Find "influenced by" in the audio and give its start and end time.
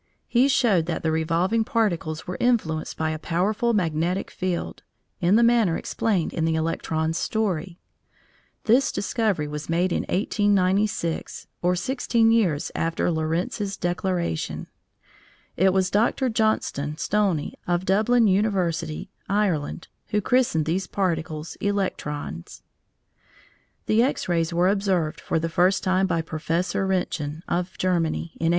2.39-3.11